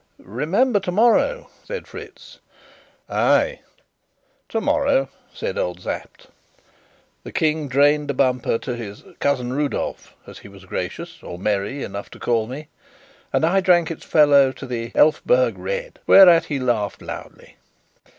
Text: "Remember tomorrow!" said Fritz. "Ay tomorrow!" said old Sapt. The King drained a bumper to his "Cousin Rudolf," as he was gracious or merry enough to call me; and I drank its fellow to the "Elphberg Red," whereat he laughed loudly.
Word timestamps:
"Remember 0.17 0.79
tomorrow!" 0.79 1.47
said 1.63 1.85
Fritz. 1.85 2.39
"Ay 3.07 3.59
tomorrow!" 4.49 5.09
said 5.31 5.59
old 5.59 5.79
Sapt. 5.81 6.25
The 7.23 7.31
King 7.31 7.67
drained 7.67 8.09
a 8.09 8.15
bumper 8.15 8.57
to 8.57 8.75
his 8.75 9.03
"Cousin 9.19 9.53
Rudolf," 9.53 10.15
as 10.25 10.39
he 10.39 10.47
was 10.47 10.65
gracious 10.65 11.21
or 11.21 11.37
merry 11.37 11.83
enough 11.83 12.09
to 12.09 12.19
call 12.19 12.47
me; 12.47 12.67
and 13.31 13.45
I 13.45 13.59
drank 13.61 13.91
its 13.91 14.03
fellow 14.03 14.51
to 14.51 14.65
the 14.65 14.91
"Elphberg 14.95 15.59
Red," 15.59 15.99
whereat 16.07 16.45
he 16.45 16.57
laughed 16.57 17.03
loudly. 17.03 17.57